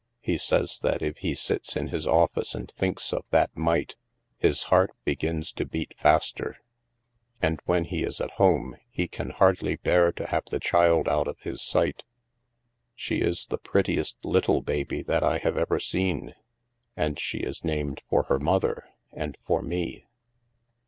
He 0.19 0.39
says 0.39 0.79
that 0.79 1.03
if 1.03 1.17
he 1.17 1.35
sits 1.35 1.77
in 1.77 1.89
his 1.89 2.07
office 2.07 2.55
and 2.55 2.71
thinks 2.71 3.13
of 3.13 3.29
that 3.29 3.55
mite, 3.55 3.97
his 4.35 4.63
heart 4.63 4.89
begins 5.05 5.51
to 5.51 5.63
beat 5.63 5.93
faster. 5.95 6.57
And 7.39 7.59
when 7.65 7.83
he 7.85 8.01
is 8.01 8.19
at 8.19 8.31
home, 8.41 8.75
he 8.89 9.07
can 9.07 9.29
hardly 9.29 9.75
bear 9.75 10.11
to 10.13 10.25
have 10.25 10.45
the 10.45 10.59
child 10.59 11.07
out 11.07 11.27
of 11.27 11.37
his 11.41 11.61
sight. 11.61 12.03
She 12.95 13.17
is 13.17 13.45
the 13.45 13.59
prettiest 13.59 14.17
little 14.25 14.61
baby 14.61 15.03
that 15.03 15.23
I 15.23 15.37
have 15.37 15.55
ever 15.55 15.79
seen, 15.79 16.33
and 16.97 17.19
she 17.19 17.37
is 17.41 17.63
named 17.63 18.01
for 18.09 18.23
her 18.23 18.39
mother 18.39 18.87
and 19.13 19.37
for 19.45 19.61
me. 19.61 20.05